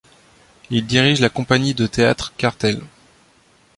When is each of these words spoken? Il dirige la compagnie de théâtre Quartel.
Il 0.71 0.87
dirige 0.87 1.19
la 1.21 1.29
compagnie 1.29 1.75
de 1.75 1.85
théâtre 1.85 2.33
Quartel. 2.35 2.81